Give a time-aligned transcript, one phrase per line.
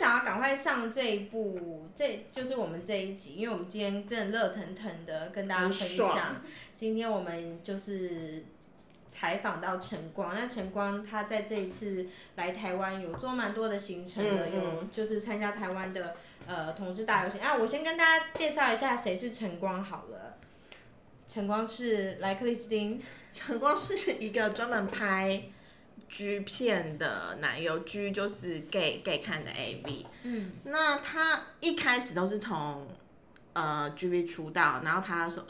[0.00, 6.42] 想要赶快上这一部，这就是我们这一集，因为我们今天真的热腾腾的跟大家分享。
[6.74, 8.42] 今天我们就是
[9.10, 17.38] 采访到晨光，那晨光他在这一次来台湾有做蛮多的行程的，有就是参加台湾的呃同志大游行。
[17.38, 20.38] 啊，我先跟大家介绍一下谁是晨光好了。
[21.28, 25.42] 晨光是莱克利斯汀，晨光是一个专门拍
[26.08, 30.04] G 片的男优，G 就是 gay gay 看的 AV。
[30.22, 32.88] 嗯，那他一开始都是从
[33.52, 35.46] 呃 GV 出道，然后他说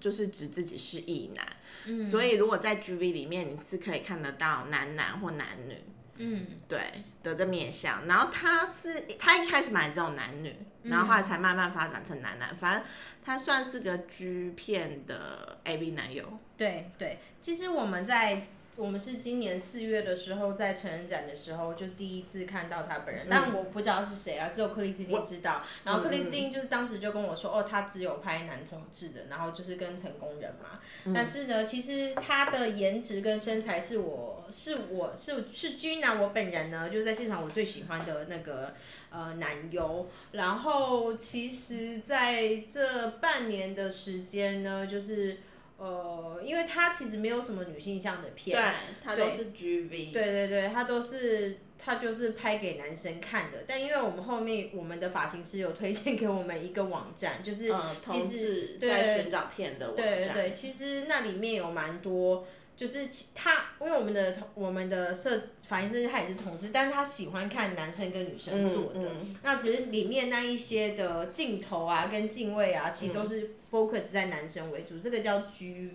[0.00, 5.76] 就是指自己是异男，所以如果在 GV 里面你是可以看得到男男或男女。
[6.20, 12.82] 嗯，对的这面相，然后他是他一开始买这种男女，然后后来才慢慢发展成男男，反正
[13.24, 16.38] 他算是个 G 片的 AV 男友。
[16.56, 18.48] 对对，其实我们在。
[18.78, 25.64] 我们是今年四月的时候在成人展的时候就第一次看到他本人，但我不知道是谁啊，只有克里斯汀知道。
[25.82, 30.78] 然后克里斯汀就是当时就跟我说，哦，他只有拍男同志的，然后就是跟成功人嘛。
[31.12, 38.74] 但是呢，其实他的颜值跟身材是我是我是是君啊，我本人呢就是在现场我最喜欢的那个
[39.10, 40.08] 呃男优。
[40.30, 45.38] 然后其实在这半年的时间呢，就是。
[45.78, 53.64] 呃，因为他其实没有什么女性向的片，对，他都是 GV，对对对，他都是他就是拍给男生看的。
[53.66, 57.72] 但因为我们后面我们的发型师有推荐给我们一个网站，就是
[58.06, 62.46] 其实在寻找片的网站，对对对，其实那里面有蛮多。
[62.78, 69.10] 就是他，因为我们的我们的设反应是他也是同志，但是他喜欢看男生跟女生做的。
[69.42, 75.90] 那其实里面那一些的镜头啊，跟镜位啊，其实都是 focus 在男生为主，这个叫 G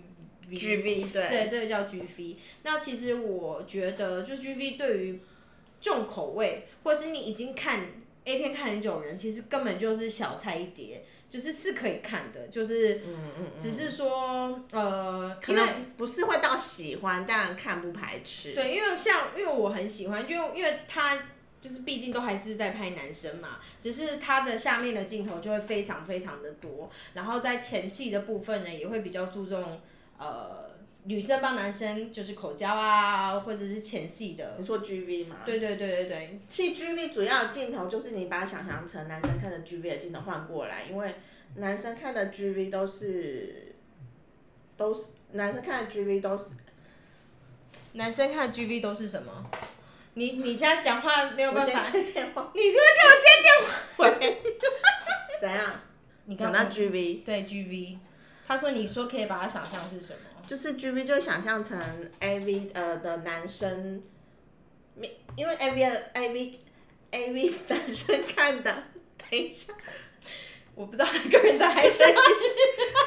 [0.54, 2.36] G V 对，对，这个叫 G V。
[2.64, 5.20] 那其实我觉得，就 G V 对于
[5.80, 7.80] 重口味，或是你已经看
[8.26, 11.02] A 片看很久的人，其实根本就是小菜一碟。
[11.34, 18.52] 就是是可以看的，就是嗯嗯，只是说呃，可能不是会到喜欢，但看不排斥。
[18.52, 21.18] 对，因为像因为我很喜欢，就因为他
[21.60, 29.80] 就是毕竟都还是在拍男生嘛，只是他的下面的镜头就会非常非常的多，然后在前戏的部分呢，也会比较注重
[30.16, 30.72] 呃。
[31.06, 34.56] 女生帮男生就是口交啊，或者是前戏的。
[34.58, 35.36] 你说 G V 吗？
[35.44, 36.40] 对对对对对。
[36.48, 41.14] 其实 G V 主要镜头就是你把它想象成男生看的 G V 的镜头换过来，因为
[41.56, 43.74] 男生看的 G V 都是
[44.76, 46.54] 都是男生看的 G V 都是
[47.92, 49.50] 男生看的 G V 都是什么？
[50.14, 53.72] 你你现在讲话没有办法接电话，你是不是给我接电话？
[53.98, 54.42] 喂，
[55.40, 55.80] 怎样？
[56.24, 57.22] 你讲到 G V？
[57.26, 57.98] 对 G V，
[58.48, 60.33] 他说你说可以把它想象是什么？
[60.46, 61.78] 就是 G V 就想象成
[62.20, 64.02] A V 呃的男生，
[65.36, 66.60] 因为 A V 的 A V
[67.10, 68.84] A V 男生看的，
[69.18, 69.72] 等一下，
[70.74, 72.02] 我不知道哪个人在还是，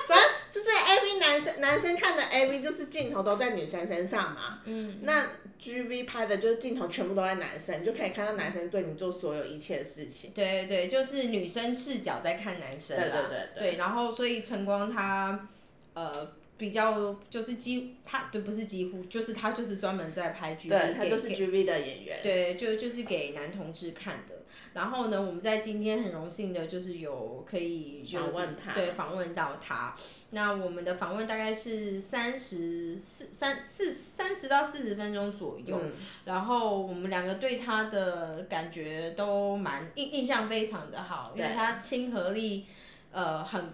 [0.08, 5.28] 反正就是 A V 男生男生看的 A V 就是镜头都在女生身上嘛，嗯，那
[5.59, 10.31] G V 拍的就是镜头全部都在男生，你就可以看到男生对你做所有一切的事情。
[10.34, 15.48] 对对对，就是女生视角在看男生对对对对，然后所以晨光他
[15.94, 16.36] 呃。
[16.57, 24.35] 比较就是几，他对不是几乎，就是他就是专门在拍剧，对他就是 G V 的演员，对，就就是给男同志看的。
[24.73, 29.95] 然后呢，我们在今天很荣幸的就是有可以访问他，对，访问到他。
[30.31, 35.80] 那我们的访问大概是三十四三四三十到四十分钟左右，
[36.25, 42.65] 然后我们两个对他的感觉都蛮印印象非常的好，因为他亲和力
[43.12, 43.74] 呃很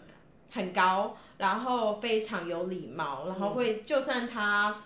[0.52, 1.18] 很高。
[1.44, 4.84] 然后非常有礼貌，然后会就算他，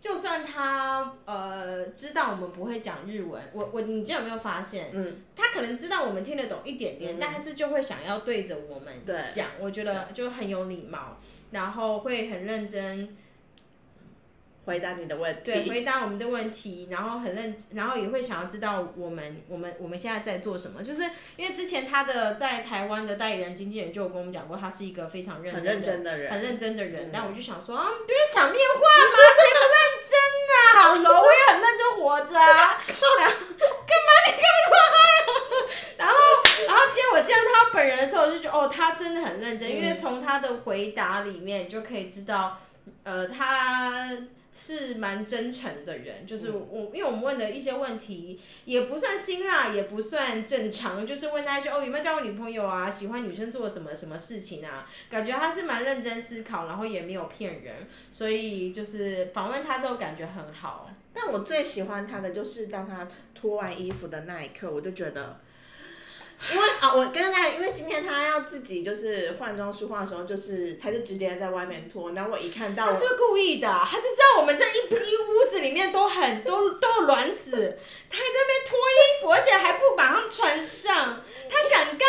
[0.00, 4.90] 就算他呃知道我们不会讲日文，我我你有没有发现？
[4.92, 11.16] 嗯，他可能知道我们听得懂一点点，但是就会想要对着我们讲，我觉得就很有礼貌，
[11.50, 13.16] 然后会很认真。
[14.66, 20.82] 回答你的问题，对，回答我们的问题，然后很认，然后也会想要知道我们，我们，我们现在在做什么。
[20.82, 21.04] 就是
[21.36, 27.10] 因为之前他的在台湾的代理人、经纪人就有跟我们讲过，他是一个非常认真的人，很认真的人。
[27.12, 29.16] 但我就想说啊，不是场面话吗？
[29.38, 30.18] 谁不认真
[30.50, 30.58] 啊？
[30.82, 32.82] 好了，我也很认真活着啊。
[32.82, 34.76] 干嘛你干嘛
[35.06, 35.22] 呀？
[35.96, 36.14] 然后，
[36.66, 42.58] 然后今天我见到他本人的时候，我就觉得哦，他真的很认真，因为从他的回答里面就可以知道，
[43.04, 44.10] 呃，他。
[44.58, 60.90] 是蛮真诚的人，就是我，因为我们问的一些问题也不算辛辣，也不算正常，就是问他一句哦有没有交过女朋友啊，喜欢女生做什么什么事情啊，感觉他是蛮认真思考，然后也没有骗人，所以就是访问他之后感觉很好。
[61.12, 65.40] 但我最喜欢他的就是当他脱完衣服的那一刻，我就觉得。
[66.52, 77.78] 因为啊，我跟大家，因为今天他要自己就是换装梳化的时候，就是他就直接在外面脱，然后我一看到，他是不是故意的，他就知道我们这一一屋子里面都很都都有卵子，
[78.10, 82.00] 他还在那边脱衣服，而且还不马上穿上，他想干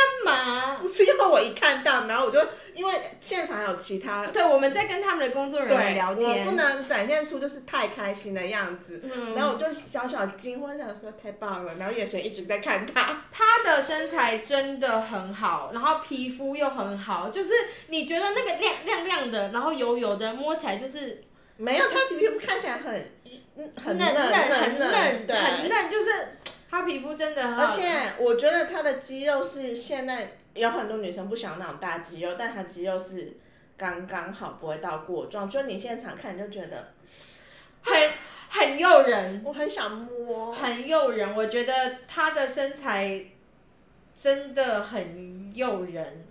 [0.48, 0.78] 嘛？
[0.82, 2.40] 不是因为我一看到，然后我就。
[2.78, 9.02] 因为现场有其他，对，我们在跟他们的工作人员聊天，我不能展现出就是太开心的样子，
[9.36, 13.24] 然后我就小小惊慌，想说太棒了，然后眼神一直在看他。
[13.32, 17.52] 他的身材真的很好，然后皮肤又很好，就是
[17.88, 21.24] 你觉得那个亮亮亮的，然后油油的，摸起来就是
[21.58, 22.94] 没有，他皮肤看起来很
[23.84, 24.88] 很嫩很嫩很嫩
[25.28, 26.12] 很嫩，就是
[26.70, 27.64] 他皮肤真的很好。
[27.64, 30.34] 而且我觉得他的肌肉是现在。
[30.58, 33.32] 有很多女生不想那种大肌肉，但她肌肉是
[33.78, 35.48] 刚刚好，不会到过壮。
[35.48, 36.94] 就你现场看，就觉得
[37.84, 37.96] 很
[38.50, 41.36] 很诱人，我很想摸，很诱人。
[41.36, 41.72] 我觉得
[42.08, 43.24] 她的身材
[44.16, 46.26] 真的很诱人。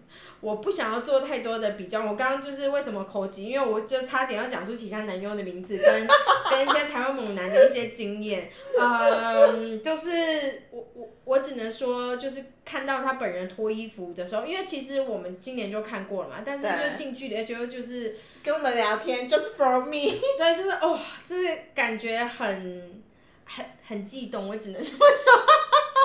[0.47, 6.07] 我不想要做太多的比较，我刚刚就是为什么口急，因为我就差点要讲出其他男优的名字，跟
[6.49, 8.49] 跟一些台湾猛男的一些经验，
[8.81, 20.97] 嗯，就是我我我只能说，就是看到他本人脱衣服的时候，因为其实我们今年就看过了嘛，但是就近距离的时候，就是跟我们聊天，just for me， 对，就是哦，
[21.27, 23.03] 就是感觉很
[23.45, 25.33] 很很激动，我只能说说，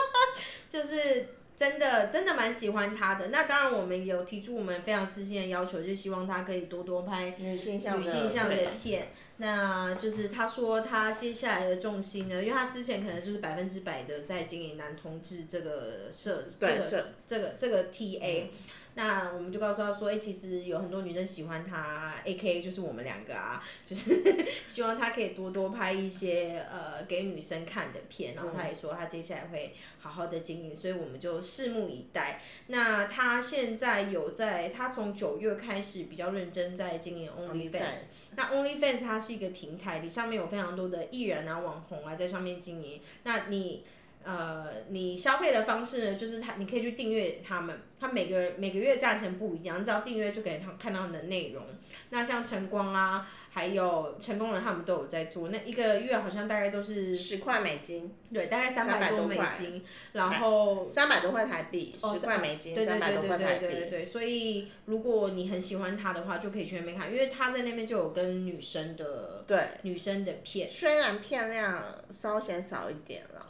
[0.67, 1.27] 就是。
[1.61, 8.01] 真的真的蛮喜欢他的，那当然我们有提出我们非常私心的要求，就希望他可以多多拍女性向
[8.49, 9.09] 的片。
[9.37, 18.45] 那就是他说他接下来的重心呢，因为他之前可能就是百分之百的在经营男同志这个社这个这个这个 TA。
[18.93, 22.61] 那我们就告诉他说，哎，其实有很多女生喜欢他，A.K.
[22.61, 28.35] 就是我们两个啊， 就是希望他可以多多拍一些呃给女生看的片。
[28.35, 32.41] 然后他也说他接下来会好好的经营，所以我们就拭目以待。
[32.67, 37.97] 那他现在有在，他从九月开始比较认真在经营 OnlyFans。
[38.35, 43.01] 那 OnlyFans 它是一个平台，你上面有非常多的艺人啊、网红啊在上面经营。
[43.23, 43.85] 那你。
[44.23, 51.63] 呃，你消费的方式呢，就是他，你可以去订阅他们，他每个每个月价钱不一样，你只要订阅就可以看看到你的内容。
[52.09, 59.83] 那像晨光啊，还有成功人，他们都有在做，那一个月好像大概都是十块美金，对，大概三百多美金，
[60.13, 73.47] 然后三百多块台币，十块美金，三百多块台币，对对对，所以如果你很喜欢他的话，就可以去那边看，因为他在那边就有跟女生的，对，女生的片，虽然片量稍显少一点了。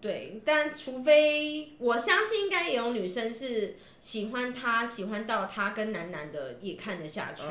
[0.00, 7.42] 对，但除非我相信，应该也有女生是喜欢他，喜欢到他跟男男的也看得下去，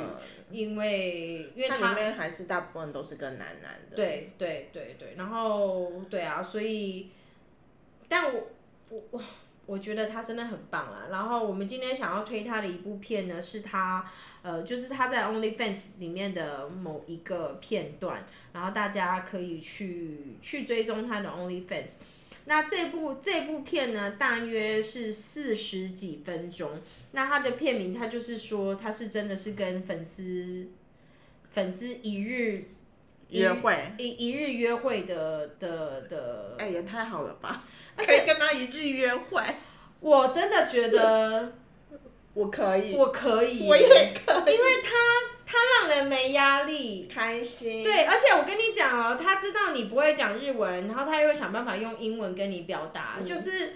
[0.49, 3.97] 因为因为他里面还是大部分都是跟男男的。
[3.97, 7.09] 对对对对，然后对啊，所以，
[8.07, 8.47] 但我
[8.89, 9.21] 我我
[9.66, 11.07] 我觉得他真的很棒啊。
[11.11, 14.09] 然后我们今天想要推他的一部片呢，是他
[14.42, 21.97] 呃，就是他在 OnlyFans 里面的某一个片段，然后大家可以去去追踪他的 OnlyFans。
[22.49, 26.81] 那这部这部片呢，大约是四十几分钟。
[27.11, 30.69] 那它的片名，它就是说，它是真的是跟粉丝
[31.51, 32.69] 粉丝一日
[33.30, 36.56] 约会，一一日约会的的的。
[36.57, 37.66] 哎，也太好了吧！
[37.97, 39.44] 可以跟他一日约会，
[39.99, 41.54] 我真的觉得
[42.33, 45.36] 我可以，我可以，我也可以，因为他。
[45.49, 47.81] 他让人没压力，开心。
[47.81, 53.75] 对，而且我跟你讲哦，他知道你不会讲日文，然后他又会想办法用英文跟你表达，就是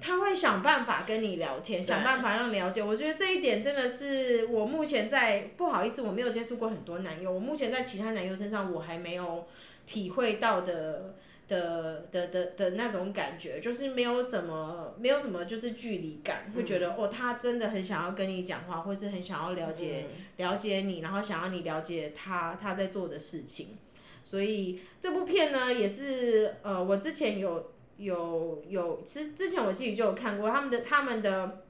[0.00, 2.82] 他会想办法跟你聊天，想办法让你了解。
[2.82, 9.46] 我觉得这一点真的是我目前在不好意思，我没有接触过很多男友，我目前在其他男友身上我还没有
[9.86, 11.14] 体会到的。
[11.48, 23.76] 的的的的那种感觉，就是没有什么，没有什么，就是距离感，会觉得哦，他真的很想要跟你讲话，或是很想要了解了解你，然后想要你了解他他在做的事情。
[24.22, 31.63] 所以这部片呢，也是呃，我之前有有有，其实之前我自己就有看过他们的他们的。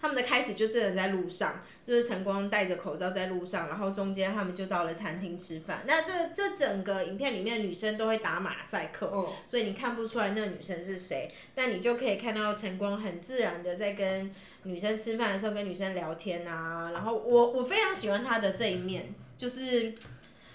[0.00, 5.82] 他们的开始就真的在路上，就是晨光戴着口罩在路上，然后中间他们就到了餐厅吃饭。
[5.86, 9.06] 那这这整个影片里面女生都会打马赛克，
[9.46, 16.90] 所以你看不出来那个女生是谁，但你就可以看到晨光很自然的在跟女生吃饭的时候跟女生聊天啊。
[16.92, 19.94] 然后我我非常喜欢他的这一面，就是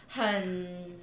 [0.07, 0.99] 很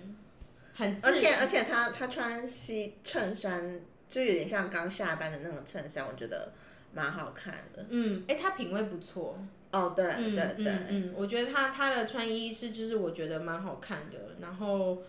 [0.75, 3.81] 很自而且而且他他穿西衬衫，
[4.11, 6.53] 就有点像刚下班的那种衬衫，我觉得
[6.95, 7.87] 蛮好看的。
[7.91, 9.39] 嗯，哎、他品味不错。
[9.73, 15.03] 哦，对嗯对对，嗯嗯，我觉得他他的穿衣是就是我觉得蛮好看的，然后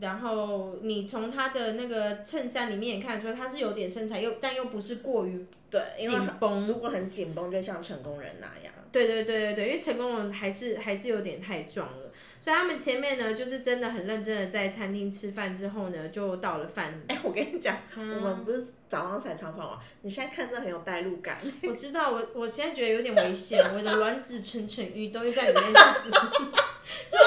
[0.00, 6.66] 然后你从他的那个衬衫里面也看出来，他是有点身材，又但又不是过于对，因为紧绷。
[6.66, 8.73] 如果很紧绷，就像成功人那样。
[8.94, 17.02] 对对对对对，因为成功人还是还是有点太壮了，所以他们前面呢就是真的很认真的在餐厅吃饭之后呢，就到了饭。
[17.08, 21.40] 哎、我跟你讲，嗯我们不是早上才采访完，你现在看这很有代入感。
[21.64, 27.18] 我知道，我我现在觉得有点危险，我的卵子蠢蠢欲都会在里面就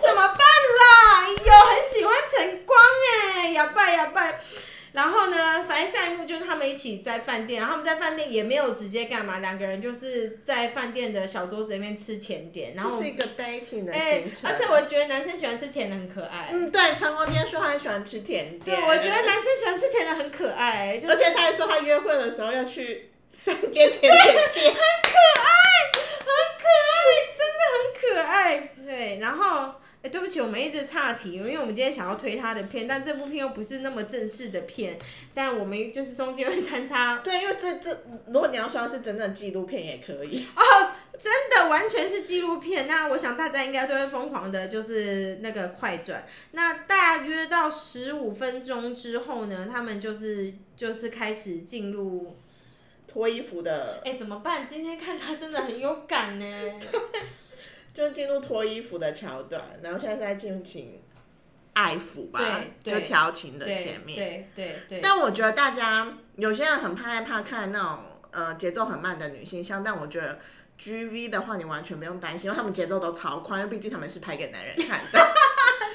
[0.00, 1.28] 怎么办啦？
[1.28, 2.78] 有很喜欢晨光
[3.34, 4.40] 哎，哑拜哑拜。
[4.96, 14.50] 然后呢，反正下一幕就是他们一起在饭店，然后他们在饭店也没有直接干嘛，两个人就是在饭店的小桌子里面吃甜点，然后是一个 dating 的哎、行程。
[14.50, 16.48] 而且我觉得男生喜欢吃甜的很可爱。
[16.50, 23.10] 嗯，对，成功今天说他很喜欢吃甜点对，点，我觉得男生喜欢吃甜的很可爱，就是而且他还说他约会的时候要去
[23.44, 24.72] 三间甜点店。
[24.72, 25.52] 很可爱
[26.24, 26.98] 很可爱，
[27.36, 28.56] 真的很可爱。
[28.86, 29.74] 对，然后。
[30.02, 34.98] 哎，对不起，我们一直岔题，因为我们今天想要推他的片，但这部片又不是那么正式的片，
[35.34, 40.46] 但我们就是中间会穿插，对，因为这这，如果你要说它是真正的纪录片也可以。
[40.54, 42.86] 哦真的完全是纪录片。
[42.86, 46.26] 那我想大家应该都会疯狂的，就是那个快转。
[46.50, 52.36] 那大约到十五分钟之后呢，他们就是就是开始进入，
[53.08, 54.66] 脱衣服的，哎，怎么办？
[54.66, 56.44] 今天看他真的很有感呢。
[57.96, 61.02] 就是进入脱衣服的桥段，然后现在是在进行
[61.72, 62.38] 爱抚吧，
[62.84, 64.14] 就调情的前面。
[64.14, 65.00] 对对对。
[65.00, 68.00] 但我觉得大家有些人很怕害怕看那种
[68.32, 70.38] 呃节奏很慢的女性像，但我觉得
[70.76, 75.34] G V 的话你完全不用担心，因为他们节奏都超快，因为毕竟他们是拍给男人看的，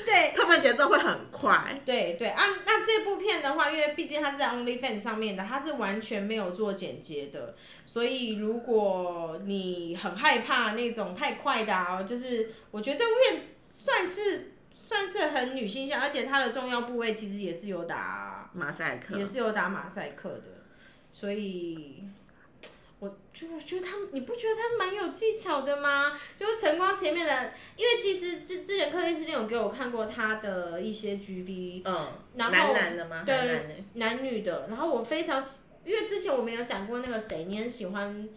[0.03, 1.79] 对 他们节奏会很快。
[1.86, 7.55] 对对啊，那这部片的话，因为毕竟它是在 OnlyFans 上面的，它是完全没有做剪接的，
[7.91, 14.53] 所以如果你很害怕那种太快的啊，就是我觉得这部片算是
[14.88, 20.63] 算是很女性向，而且它的重要部位其实也是有打马赛克也是有打马赛克的，
[21.12, 22.05] 所以。
[23.00, 26.15] 我就觉得他，你不觉得他蛮有技巧的吗？
[26.38, 33.24] 就是晨光前面的，因为其实之之前克里斯汀有给我看过他的一些 GV，嗯，然后男男的吗？
[33.25, 38.29] 对男男女的，然后我非常喜，因为之前我们有讲过那个谁，你很喜欢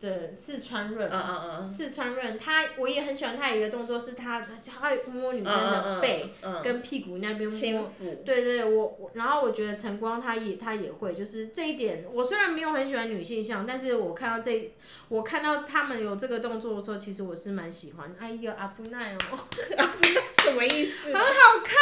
[0.00, 1.10] 的四川润。
[1.10, 6.32] 嗯，嗯嗯，四川润，他我也很喜欢他有一个动作是他他会摸女生的背
[6.62, 7.90] 跟屁股那边摸。
[8.24, 14.72] 对对，我我，然后我觉得晨光他也他也会，就是这一点，我虽然没有很喜欢女性向，但是我看到这，
[15.08, 18.14] 我看到他们有这个动作的时候，其实我是蛮喜欢。
[18.20, 19.38] 哎呦，阿布奈哦，
[20.44, 21.12] 什么意思？
[21.12, 21.74] 很好看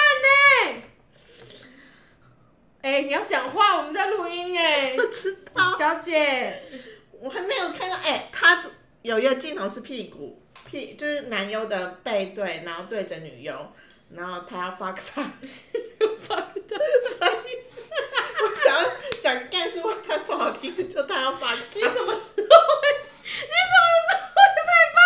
[0.72, 0.82] 呢、
[2.82, 6.62] 哎、你要讲话，我们在录音哎、 不知道，小姐，
[7.20, 7.96] 我还没有看到。
[7.96, 8.62] 哎、他
[9.02, 10.40] 有一个镜头是屁股，
[10.70, 13.54] 屁就是男优的背对，然后对着女优，
[14.14, 15.22] 然后他要 fuck 他，
[16.28, 17.80] 放的什么意思？
[18.38, 18.90] 我想要
[19.22, 21.80] 讲干是我太不好听，就他要 fuck 你。
[21.80, 22.82] 什么时候会？
[23.24, 24.98] 你什么时候会害怕？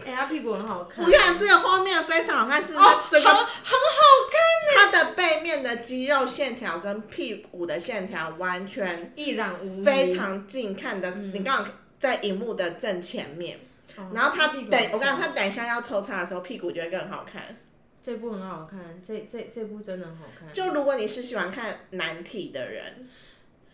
[0.08, 1.04] 哎、他屁股很好看。
[1.04, 4.40] 我看这个画面非常好看，是哦，他整个、很很好看
[4.76, 13.58] 他的背面的肌肉线条跟屁股的线条完全一览无遗，非常近看的，你刚好在荧幕的正前面。
[13.96, 14.10] 哦。
[14.14, 17.56] 然后他等我刚刚他等一下要抽插的时候，屁股就会更好看。
[18.00, 20.52] 这部很好看，这这这部真的很好看。
[20.52, 23.08] 就如果你是喜欢看男体的人，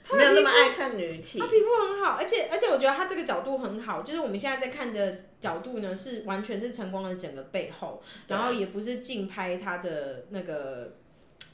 [0.03, 10.97] 他的没有那么爱看女体他，皮肤很好，而且而且我觉得他这个角度很好，就是我们现在在看的角度呢，是完全是晨光的整个背后，然后也不是近拍他的那个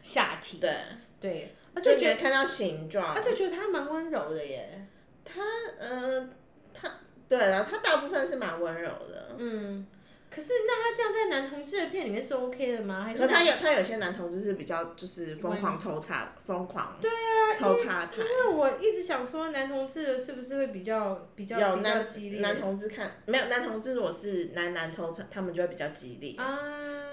[0.03, 0.75] 下体，对，
[1.21, 3.23] 对，而且觉得看到形状而。
[3.23, 4.87] 且觉得他蛮温柔的耶，
[5.25, 5.41] 他
[5.79, 6.29] 呃，
[6.73, 6.91] 他
[7.29, 9.37] 对了，他大部分是蛮温柔的。
[9.39, 9.87] 嗯，
[10.31, 13.05] 可是那他这样在男同志的片里面是 OK 的吗？
[13.05, 18.29] 还是可他有他有些男同志是比较就是疯狂抽插，疯狂对啊抽插他因。
[18.29, 22.41] 为我一直想说男同志的是不是会比较比较比较有男激烈？
[22.41, 26.59] 男同志看没有男同志，如果是男男抽插，他们就会比较激烈，啊，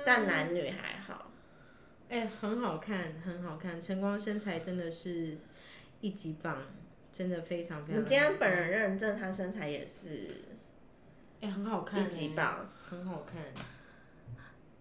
[0.06, 1.27] 但男女还好。
[2.10, 5.38] 哎、很好看，很好看，晨光身材真的是
[6.02, 6.62] 一级棒，
[7.12, 8.02] 真的非常非常。
[8.02, 10.42] 你今天本人认证，他身材也是
[11.42, 12.70] 哎、很好看、一级棒。
[12.90, 13.42] 很好看。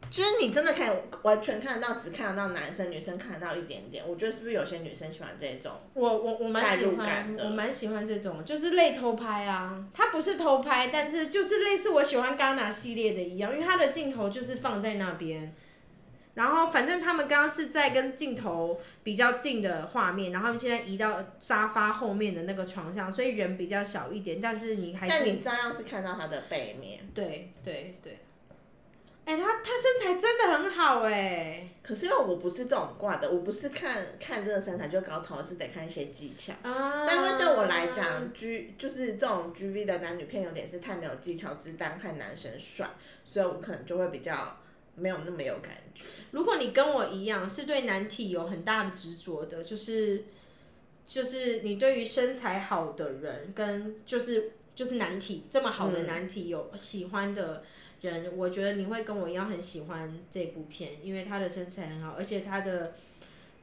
[0.09, 0.89] 就是你真的可以
[1.23, 4.09] 完全看得到，只看得到男生，女生看得到一点点。
[4.09, 5.73] 我觉得是不是有些女生喜欢这种？
[5.95, 9.85] 我我我蛮喜欢，的我蛮喜欢这种，就是类偷拍啊。
[9.93, 15.53] 它不是偷拍，但是就是类似我喜欢戛纳系列的一样，因为它的镜头就是放在那边，
[16.37, 27.01] 然后反正他们刚刚是在跟镜头比较近的画面，然后他们现在移到沙发后面的那个床上，所以人比较小一点，但是你还是但你照样是看到他的背面。
[27.13, 28.19] 对对对。
[29.25, 36.53] 哎、他他身材真的很好哎、可是因为我不是这种挂的，我不是看看这个身材就高潮，是得看一些技巧。
[36.63, 42.89] 啊但因为对我来讲，G 就是这种 G V 的男女片有点是太没有技巧，只单看男生帅，
[43.25, 44.57] 所以我可能就会比较
[44.97, 46.05] 没有那么有感觉。
[46.33, 50.25] 如果你跟我一样是对男体有很大的执着的，就是
[51.07, 57.63] 就是你对于身材好的人跟就是就是男体这么好的男体有喜欢的
[58.01, 62.95] 人，我觉得你会跟我一样很喜欢这部片，因为他的身材很好，而且他的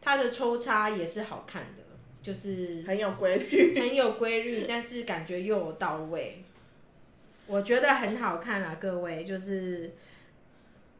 [0.01, 1.83] 他的抽插也是好看的，
[2.21, 3.79] 就是很有规律。
[3.79, 6.43] 很有规律，但是感觉又有到位，
[7.45, 9.91] 我觉得很好看啦，各位，就是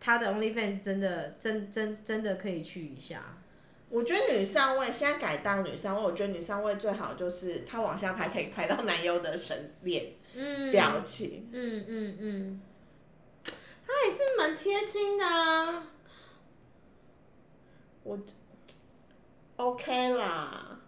[0.06, 3.24] 他的 OnlyFans 真的真真真的可以去一下。
[3.88, 11.48] 我觉得女上位现在改当女上位，我觉得女上位最好就是她往下拍可以拍到男优的神脸、嗯表情。
[11.54, 12.62] 嗯嗯嗯，
[13.46, 15.88] 他也是蛮贴心的啊。
[18.04, 18.20] 我
[19.56, 20.80] OK 啦。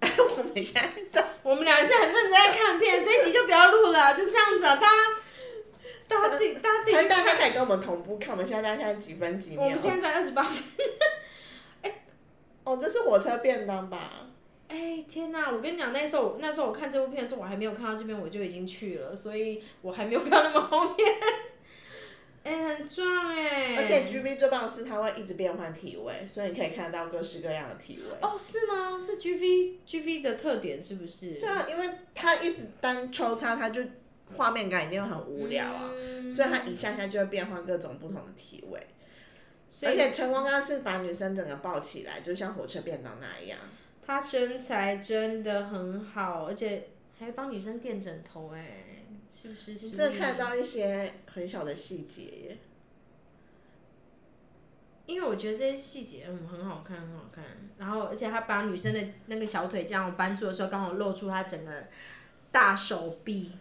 [0.02, 5.21] 我们现在在我们俩是很认真在看片，这一集就不要录了，就这样子啊，大家
[6.12, 7.36] 大家自己 大家自己去大家看。
[7.38, 9.78] 可以跟我们同步看，我们现在大概看几分几秒我们？
[9.78, 10.62] 现在才二十八分。
[12.64, 14.28] 哦，这是火车便当吧？
[14.68, 15.50] 哎、天哪！
[15.50, 21.14] 我跟你讲，那时候我那时候我看这部片的时候，我还没有看到这边，我就已经去了，所以我还没有看到那么后面。
[22.44, 28.16] 哎、很壮哎、而且 G V 最棒的是它会一直变换体位，所以你可以看得到各式各样的体位。
[28.20, 28.98] 哦，是吗？
[29.00, 31.34] 是 G V G V 的特点是不是？
[31.34, 33.80] 对啊，因为它一直单抽插，它就
[34.34, 38.86] 画面感一定会很无聊啊，嗯所以它一下下就会变换各种不同的体位。
[39.84, 43.58] 而且陈光刚是把女生整个抱起来，就像火车便当那样。
[44.06, 49.72] 他身材真的很好，而且还帮女生垫枕头，哎，是不是？
[49.72, 52.58] 你真的看到一些很小的细节耶。
[55.06, 57.44] 因为我觉得这些细节嗯很好看，很好看。
[57.76, 61.88] 然后，而且他把女生的那个小腿这样扳住的时候，刚好露出他整个
[62.52, 63.52] 大手臂。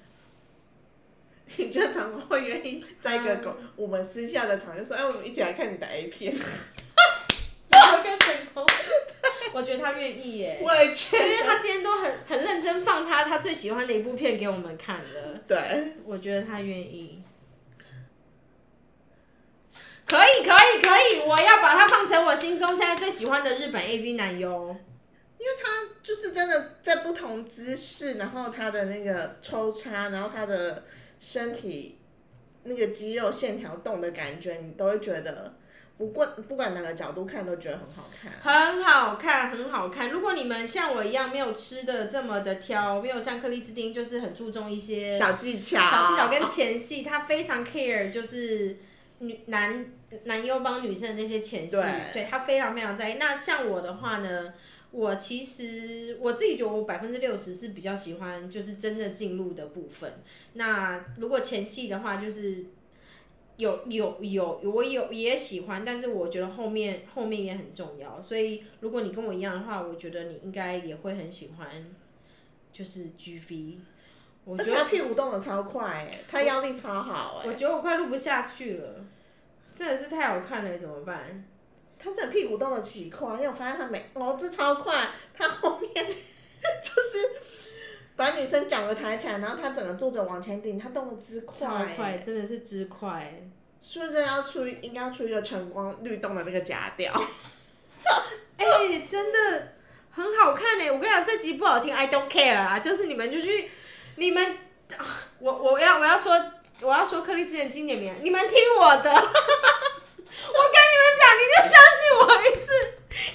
[1.58, 6.34] 你觉得唐光会愿意在一个狗、我们私下的场就说，哎，我们一起来看你的 A 片？
[7.72, 8.66] 然后跟成功，
[9.54, 11.44] 我觉得他愿意耶，我也觉因为得。
[11.46, 17.22] 他今天都很很认真放他他最喜欢的一部片给我们看了，对，我觉得他愿意。
[20.06, 24.76] 可以可以可以，我要把他放成我心中现在最喜欢的日本 AV 男优。
[25.38, 30.84] 因为他就是真的在不同姿势，然后他的那个抽插，然后他的
[31.22, 32.00] 身体
[32.64, 35.54] 那个肌肉线条动的感觉，你都会觉得，
[35.98, 38.32] 不管不管哪个角度看都觉得很好看。
[38.42, 40.10] 很好看，很好看。
[40.10, 48.78] 如果你们像我一样没有吃的这么的挑，没有像克里斯汀就是很注重一些小技巧，小技巧跟前戏，他非常 care 就是
[49.20, 49.86] 女男
[50.24, 51.78] 男优帮女生的那些前戏，
[52.14, 53.18] 对他非常非常在意。
[53.20, 54.54] 那像我的话呢，
[54.92, 60.22] 我其实我自己觉得我百分之六十是比较喜欢就是真的进入的部分。
[60.54, 62.66] 那如果前戏的话，就是。
[63.58, 71.68] 有有有，我有也喜欢，但是我觉得后面后面也很重要，所以如果你跟我一样的话，我觉得你应该也会很喜欢，
[72.74, 73.78] 就是 G V。
[74.46, 79.06] 我觉得而且他屁股动的超快哎，他腰力超好哎，我觉得我快录不下去了，
[79.72, 81.46] 真的是太好看了，怎么办？
[82.04, 87.32] 他这屁股动的奇快，因为我发现他每哦这超快，他后面 就是
[88.16, 93.34] 把女生脚给抬起来，然后他整个坐着往前顶，他动的之快快，真的是之快。
[93.84, 97.12] 是不是真的要出应该要出一个晨光律动的那个假调？
[98.58, 99.74] 哎、真的
[100.12, 100.92] 很好看哎！
[100.92, 103.72] 我跟你讲，这集不好听，I don't care 啊，就是你们就去，
[104.18, 104.58] 你们，
[104.96, 106.40] 啊我我要我要说
[106.82, 112.72] 我要说克里斯汀经典名，你们听我的，我跟你们讲，你就相信我一次，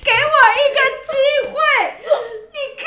[0.05, 1.11] 给我一个机
[1.51, 1.59] 会，
[2.53, 2.87] 你看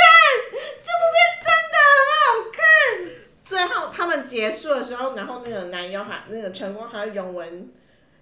[0.82, 2.60] 这部片真的很好看。
[3.44, 5.50] 最后他们结束的时候，然后那
[6.28, 7.72] 那个晨光还要拥吻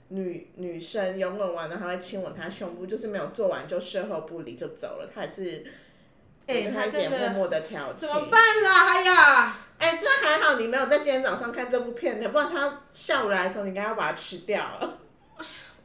[0.10, 5.66] 女女生，拥吻完了还会亲吻她胸部，就是没有做完就事后不理就走了，他还是
[6.46, 8.08] 哎他真的一点默默的调情。
[8.08, 8.88] 怎么办啦？
[8.88, 14.98] 哎呀，哎、这还好，你没有在今天早上看这部片的，不然他下午来的时候，你应该要把它吃掉了。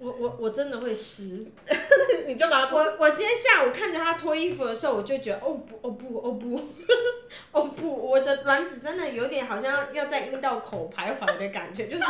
[0.03, 1.45] 我我我真的会湿，
[2.27, 6.61] 你就把它我我今天下午看着他脱衣服的时候，我就觉得哦不哦不哦不
[7.53, 12.03] 哦不，我的卵子真的有点好像要在阴道口徘徊的感觉，就是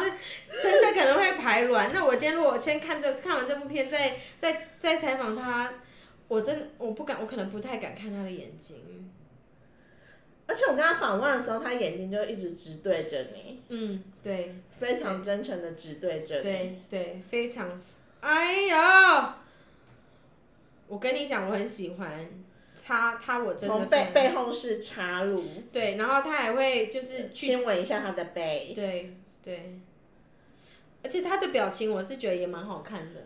[0.62, 1.92] 真的可能会排卵。
[1.92, 5.70] 那我今天如果先看这看完这部片，再再再采访他，
[6.28, 9.11] 我真我不敢，我可能不太敢看他的眼睛。
[10.46, 16.42] 而且我跟他访问的时候，他眼睛就一直直对着你，嗯，对，非常真诚的指对着你。
[16.42, 17.81] 对对，非常，
[18.21, 19.38] 哎呀，
[20.88, 22.29] 我跟你讲，我很喜欢
[22.85, 28.73] 他，他我真的从背背后是插入，对，然后他还会就是亲吻一下他的背。
[28.75, 29.79] 对对，
[31.05, 33.21] 而且他的表情我是觉得也蛮好看的。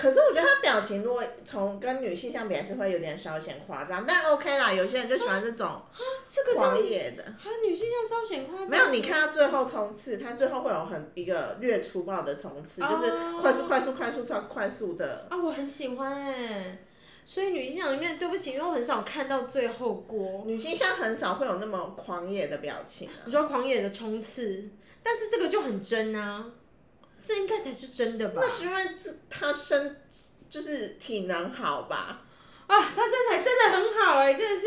[0.00, 4.72] 可是我觉得他表情如果从跟女性相比，还是会有点稍显夸张，但 OK 啦。
[4.72, 5.82] 有些人就喜欢这种
[6.26, 7.22] 这个狂野的。
[7.42, 8.68] 他女性像稍显夸张。
[8.68, 15.26] 没有，你看他最后冲刺，他最后会有很一个略粗暴的冲刺，就是快速、快速、快速、快快速的。
[15.28, 16.78] 啊，我很喜欢哎。
[17.26, 20.42] 所以女性向里面，对不起，因为我很少看到最后过。
[20.46, 23.14] 女性向很少会有那么狂野的表情啊。
[23.26, 24.68] 你说狂野的冲刺，
[25.02, 26.44] 但是这个就很真啊。
[27.22, 28.40] 这应该才是真的吧？
[28.42, 30.02] 那是因为这他身
[30.48, 32.22] 就是体能好吧？
[32.66, 34.66] 啊，他身材真的很好哎，真的是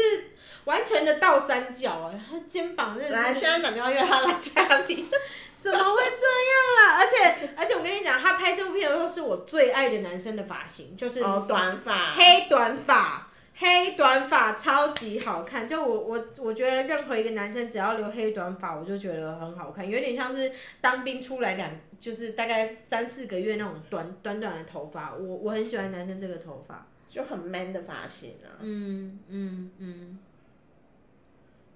[0.66, 3.16] 完全的倒三角哎，他肩膀真的。
[3.16, 5.06] 来，现在打电话约他来家里。
[5.62, 6.98] 怎么会这样啦？
[7.00, 13.30] 而且而且我跟你讲，他拍这部片的时候是我最爱的男生的发型，就是短发，黑短发。
[13.56, 28.58] 黑短发超级好看，就我我我觉得任何一个男生只要留黑短发，我就觉得很好看，有点像是当兵出来两，就是大概三四个月那种短短短的头发，我我很喜欢男生这个头发，就很 man 的发型啊。
[28.60, 30.20] 嗯嗯嗯。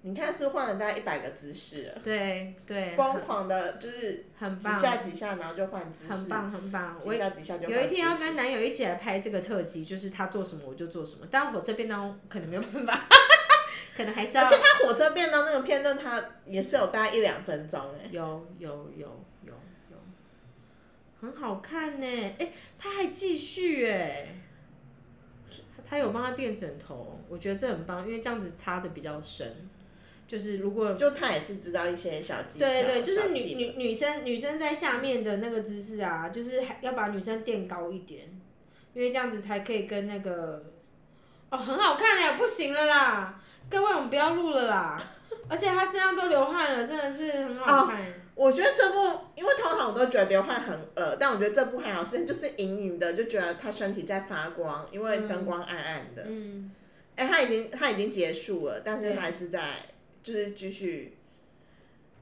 [0.02, 2.00] 你看，是换了大概一百个姿势了。
[2.04, 2.94] 对对。
[2.96, 6.12] 疯狂的，就是很棒，几下几下，然后就换姿势。
[6.12, 6.98] 很棒很棒。
[7.00, 7.68] 几下几下就。
[7.68, 11.26] 有一天要跟男友一起来拍这个特辑，就是他做什么我就做什么。
[11.30, 13.08] 但火车便当可能没有办法，
[13.96, 14.44] 可能还是要。
[14.44, 18.08] 而且他火车便当那个片段，他也是有大概一两分钟哎。
[18.12, 19.52] 有有有有
[19.90, 19.96] 有，
[21.20, 22.36] 很好看呢。
[22.38, 24.28] 哎，他还继续哎。
[25.90, 29.68] 他有帮他垫枕头，我觉得这很棒，因为这样子擦的比较深。
[30.28, 38.28] 就是如果就他也是知道一些小技巧，对对，就是女女女生女生在下面的那个姿势啊，就是还要把女生垫高一点，
[38.92, 40.70] 因为这样子才可以跟那个
[41.48, 45.02] 哦很好看哎，不行了啦，各位我们不要录了啦，
[45.48, 48.04] 而且他身上都流汗了，真的是很好看。
[48.34, 56.24] 我觉得这部，因为通常我都觉得流汗很恶，但我觉得这部还好，是就是隐隐的就觉得他身体在发光，因为灯光暗暗的。
[56.26, 56.70] 嗯。
[57.16, 59.60] 哎，他已经他已经结束了，但是他还是在。
[60.28, 61.16] 就是继续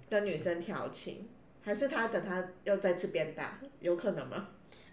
[0.08, 1.28] 跟女生调情，
[1.64, 4.46] 还是他等他又再次变大，有可能吗？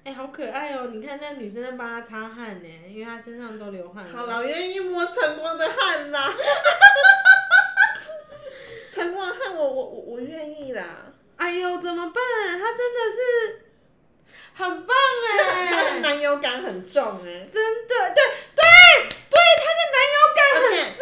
[0.04, 0.88] 哎，好可爱哦！
[0.92, 4.10] 你看那女生在帮他擦汗呢，因为他身上都流汗。
[4.10, 6.34] 好了，我愿意摸晨光的汗啦。
[8.90, 11.14] 晨光汗，我我我我愿意啦。
[11.36, 12.24] 哎呦，怎么办？
[12.60, 13.62] 他真的是
[14.56, 14.98] 很棒
[15.30, 17.54] 哎，他的男友感很重哎，真
[17.88, 18.24] 的，对
[18.56, 18.64] 对
[19.30, 20.98] 对，他的男友感很重。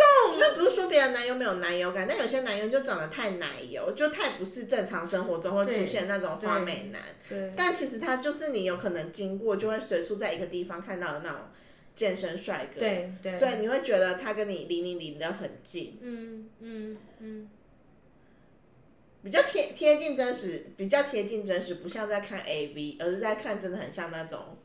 [1.07, 7.01] 的男友没有男友感，但有些男友就长得太奶油，就太不是正常生活中会出现那种花美男。
[7.27, 7.53] 对。
[7.55, 11.39] 但其实他就是你有可能经过就会随处在一个地方看到的那种
[11.95, 12.79] 健身帅哥。
[12.79, 13.31] 对对。
[13.37, 15.97] 所以你会觉得他跟你离你离得很近。
[16.01, 17.49] 嗯嗯嗯。
[19.23, 24.57] 比较贴贴近真实，比较贴近真实，不像在看 A V，而是在看真的很像那种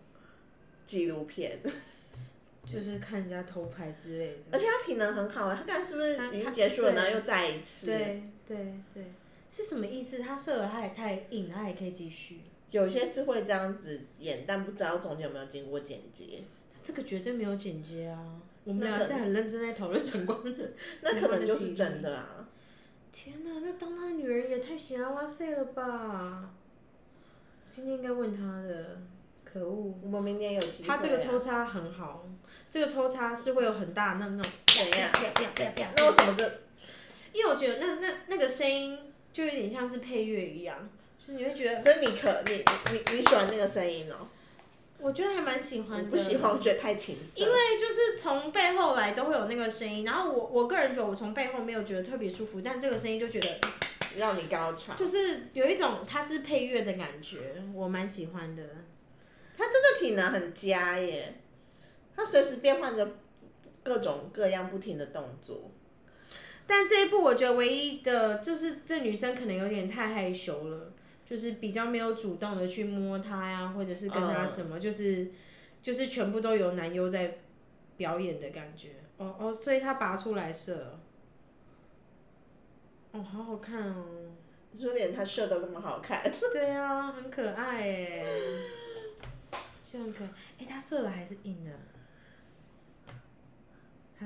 [0.86, 1.60] 纪录片。
[2.66, 7.86] 就是看人家偷拍之类的，而且他体能很好啊，他刚才是不是已经结束了，然后又再一次？
[7.86, 9.04] 对对对，
[9.48, 10.18] 是什么意思？
[10.18, 12.40] 他射了，他也太硬，他也可以继续。
[12.72, 16.42] 有些是会这样子演，但不知道中间有没有经过剪接。
[16.82, 18.40] 这个绝对没有剪接啊！
[18.64, 20.70] 我们俩是很认真在讨论晨光的，
[21.02, 22.48] 那可能就是真的啊！
[23.12, 26.50] 天哪，那当他女人也太喜欢哇塞了吧！
[27.70, 28.98] 今天应该问他的。
[29.44, 29.94] 可恶！
[30.02, 30.88] 我们明年有机会。
[30.88, 32.28] 他这个抽插很好，
[32.70, 34.52] 这个抽插是会有很大那那种。
[34.66, 35.10] 怎样？
[35.96, 36.60] 那为什么这？
[37.32, 38.98] 因为我觉得那那那个声音
[39.32, 41.80] 就有点像是配乐一样，就是你会觉得。
[41.80, 44.28] 所以你可你你你喜欢那个声音哦？
[44.98, 46.10] 我觉得还蛮喜欢的。
[46.10, 47.16] 不喜欢，我觉得太轻。
[47.34, 53.60] 因为就是从背后来都会有那个声音，然后我我个人觉得我从背后没有觉得特别舒服，但这个声音就觉得
[54.16, 58.62] 让你高潮，就是有一种它是配乐的感觉，我蛮喜欢的。
[59.58, 61.34] 他真的体能很佳耶，
[62.16, 63.06] 他随时变换着
[63.82, 65.70] 各种各样不停的动作。
[66.66, 70.92] 但这一部我觉得唯一的就是这女生可能有点太害羞了，
[71.24, 75.30] 就是比较没有主动的去摸他呀，或者是跟他什么，就是
[75.80, 77.38] 就是全部都由男优在
[77.96, 78.94] 表演的感觉。
[79.18, 80.98] 哦哦，所以他拔出来射，
[83.12, 84.04] 哦，好好看哦。
[84.76, 86.22] 就连他射的那么好看。
[86.52, 88.22] 对啊，很可爱哎，
[89.82, 90.30] 就很可爱。
[90.58, 91.70] 哎，他射了还是硬的？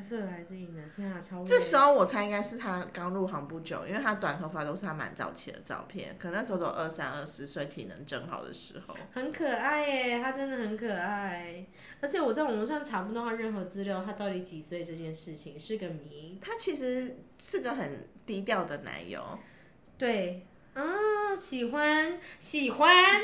[0.01, 0.81] 他射了还是硬的？
[0.97, 1.45] 天啊，超。
[1.45, 8.97] 这时候我猜应该是他刚入行不久，因为他短头发都是他蛮早期的照片，可能那时候都二三二十岁，体能正好的时候。
[9.13, 11.67] 很可爱耶，他真的很可爱。
[12.01, 16.39] 而且我在网络上查不到他任何资料，他到底几岁这件事情是个谜。
[16.41, 19.39] 他其实是个很低调的男友。
[19.99, 20.83] 对，啊，
[21.39, 23.21] 喜欢喜欢，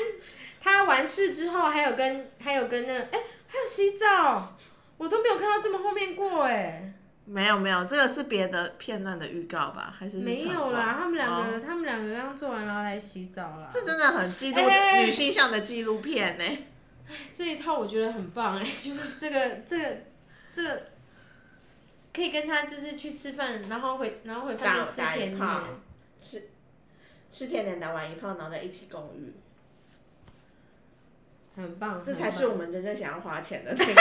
[0.61, 4.55] 他完事之后还有跟还有跟那哎还有洗澡，
[4.97, 6.93] 我都没有看到这么后面过哎。
[7.25, 9.93] 没有没有，这个是别的片段的预告吧？
[9.97, 13.67] 还是没有啦，他们两个他们两个刚做完然后来洗澡啦。
[13.69, 14.61] 这真的很记录
[15.01, 16.43] 女性向的纪录片呢。
[16.43, 19.97] 哎，这一套我觉得很棒哎， 就是这个这个
[20.51, 20.83] 这个
[22.13, 25.61] 可以跟他就是去吃饭，然后回然后回饭店吃甜点
[26.19, 26.49] 吃。
[27.29, 29.35] 吃甜点打完一炮，然后再一起共浴，
[31.57, 33.93] 很棒，这才是我们真正想要花钱的那个。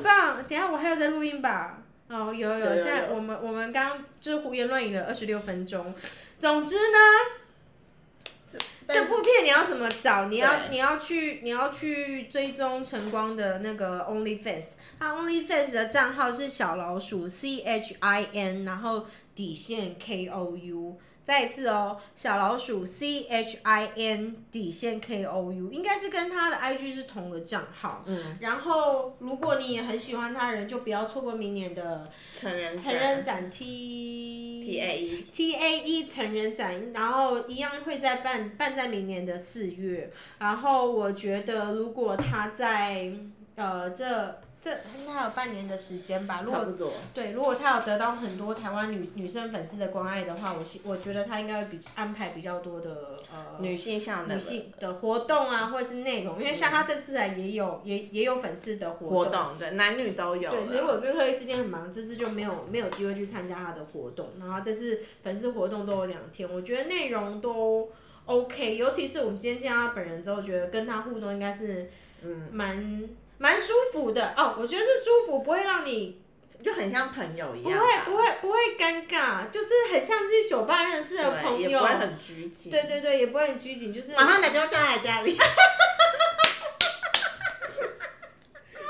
[0.00, 1.82] 很棒，等下我还有在录音吧？
[2.08, 5.94] 哦，有有，现在我们我们刚就是胡言乱语了二十六分钟。
[6.38, 8.58] 总之呢，
[8.88, 10.26] 这部片你要怎么找？
[10.26, 19.06] 你要你要去你要去追踪晨光的那个 OnlyFans，他 OnlyFans 的账号是小老鼠 C H I N，然后。
[19.32, 20.98] 底线 K O U，
[21.30, 28.02] 再一次哦，小老鼠 C H I N 底线 K O U，应该是跟他的 I G 是同个账号。
[28.04, 28.36] 嗯。
[28.40, 40.12] 然后，如果你也很喜欢他人，就不要错过明年的成人成人展 T T A E T A E 成人展，然后一样会在办办在明年的四月。
[40.40, 43.12] 然后，我觉得如果他在
[43.54, 44.40] 呃这。
[44.62, 46.42] 这应该有半年的时间吧。
[46.44, 46.66] 如果
[47.14, 56.38] 对，如果他有得到很多台湾女女生粉丝的关爱的话，我我觉得他应该会比安排比较多的呃女性向的女性的活动啊，或者是内容。
[56.38, 60.50] 因为像他这次来也有也也有粉丝的活动，对，男女都有。
[60.50, 64.28] 对，结果跟克里斯汀很忙，这次就没有没有机会去参加他的活动。
[64.38, 67.88] 然后这次粉丝活动都有两天，我觉得内容都
[68.26, 71.90] OK，尤其是我们今天见到他本人之后，觉得跟他互动应该是
[72.22, 73.08] 嗯蛮。
[73.42, 76.20] 蛮舒服的哦，我觉得是舒服，不会让你
[76.62, 82.70] 就很像朋友一样，不会不会不会尴尬，就是很像去酒吧认识的朋友，也不会很拘谨。
[82.70, 85.38] 对对对，也不会很拘谨，就是马上打电话叫他来家里。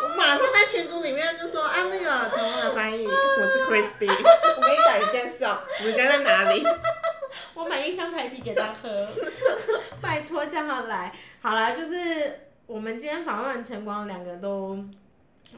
[0.02, 6.64] 我马上在群组里面就说啊，那个成功的翻译，我是 Christy，我跟你讲一件事哦，我们现在在哪里？
[7.54, 9.06] 我买一箱台啤给他喝，
[10.02, 11.14] 拜托叫他来。
[11.40, 12.49] 好了，就是。
[12.70, 14.78] 我们今天访问晨光，两个都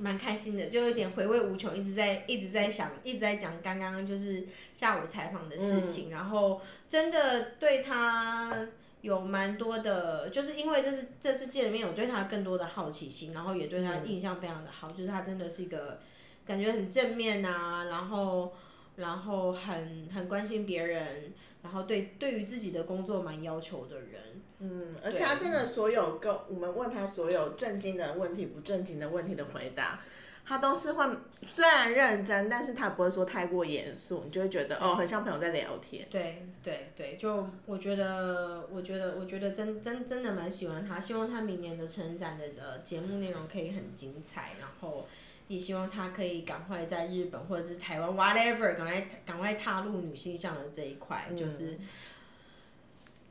[0.00, 8.66] 蛮开心的，就有点回味无穷，一直在一直在想，一直在讲刚刚就是下午采访的事情，然后真的对他
[9.02, 16.00] 有蛮多的，就是因为这次这次见面，我对他更多的好奇心，然后也对他印象非常的好，就是他真的是一个
[16.46, 18.54] 感觉很正面啊，然后
[18.96, 24.20] 然后很很关心别人，然后对对于自己的工作蛮要求的人。
[24.58, 29.98] 嗯，而且他真的所有跟我们问他所有正经的问题、不正经的问题的回答，
[30.44, 31.04] 他都是会
[31.42, 36.06] 虽然认真，但是他不会说太过严肃，你就会觉得哦，很像朋友在聊天。
[36.08, 45.08] 对对对，就我觉得，我觉得，我觉得真真真的蛮喜欢他，希望他明年的成长的呃节目内容可以很精彩，然后
[45.52, 51.78] 也希望他可以赶快在日本或者是台湾 whatever 赶快赶快踏入女性向的这一块，就是。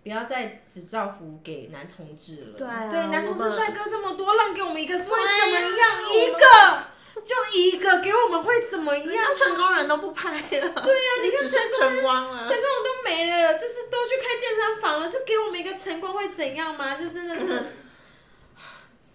[0.04, 2.58] 不要再只造福给男同志了。
[2.58, 6.02] 对啊，对，男同志帅哥这么多，让给我们一个是会怎么样？
[6.12, 9.26] 一个就一个给我们会怎么样？
[9.36, 10.42] 成功人都不拍了。
[10.50, 16.96] 对呀，你看成功了，成功人都没了，就是都去开健身房了，就给我们一个成功会怎样吗？
[16.96, 17.66] 就真的是，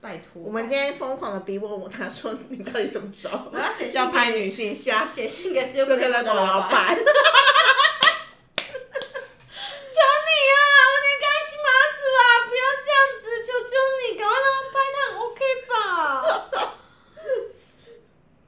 [0.00, 0.42] 拜托。
[0.42, 3.50] 我们今天疯狂的逼问我，他说你到底怎么时候？
[3.52, 6.96] 我要写要拍女性下，写信给这个老板。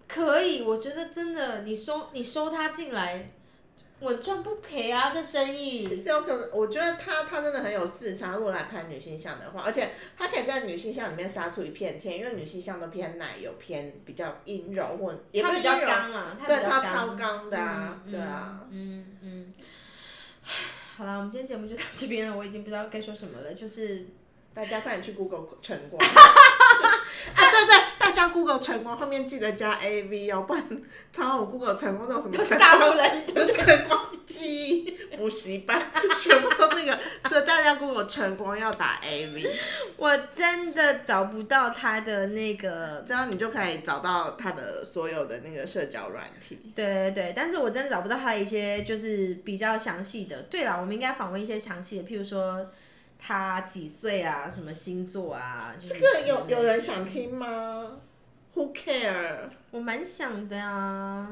[0.07, 3.31] 可以，我觉得真的，你收你收他进来，
[4.01, 5.11] 稳赚不赔啊！
[5.13, 8.37] 这生意其实有可能，我觉得他他真的很有市场。
[8.37, 19.53] 如果来拍女性向的话，而且他可以在女性向里面杀出一片天，因为女性向都偏奶油，偏比较阴柔或也不是比较刚啊，对他超刚的啊，对啊，嗯嗯。
[20.97, 24.07] 好了，我们今天节目就到这边了，我已经不知道该说什么了，就是
[24.55, 26.01] 大家快点去 Google 晨光。
[26.09, 27.77] 啊，对对，
[28.09, 30.65] 大家 Google 成功后面记得加 A V 哦，不然
[31.13, 39.51] 常常我 Google 晨光那种什么都是大陆人，什么晨光机补习班，全部都那个，所以大家 Google 晨光要打 A V，
[39.99, 46.59] 我真的找不到他的那个，这样你就可以找到他的所有的那个社交软体。
[46.75, 50.45] 对对对，但是我真的找不到他的一些就是比较详细的。
[50.45, 52.71] 对了，我们应该访问一些详细的，譬如说。
[53.19, 54.49] 他几岁啊？
[54.49, 55.75] 什么星座啊？
[55.81, 57.99] 这个有有人想听吗
[58.55, 59.51] ？Who care？
[59.71, 61.29] 我蛮想的啊。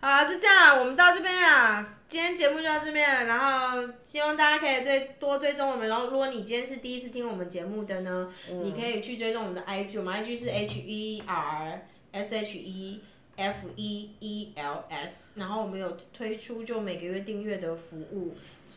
[0.00, 1.94] 好了，就这样，我们到这边啊。
[2.06, 5.88] 今天节目就到这边了，然后希望大家可以追多追踪我们。
[5.88, 13.02] 然后，如果你今天是第一次听我们节目的呢，你可以去追踪我们的 IG，我们 IG 是 H E R S H E
[13.38, 15.40] F E E L S。
[15.40, 18.36] 然后我们有推出就每个月订阅的服务。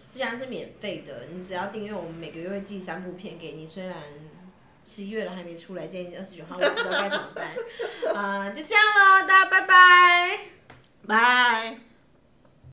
[0.09, 3.67] 既然是免费的，你只要订阅我们，每个月会寄三部片给你。
[3.67, 3.97] 虽然
[4.85, 8.15] 十一月了还没出来，今天二十九号，我不知道该怎么办。
[8.15, 10.39] 啊，就这样了，大家拜拜，
[11.07, 11.90] 拜。